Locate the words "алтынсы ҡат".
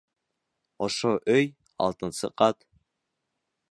1.89-2.71